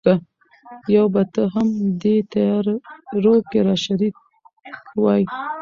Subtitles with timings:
[0.95, 1.67] یو به ته هم
[2.01, 4.15] دې تیارو کي را شریک
[5.01, 5.23] وای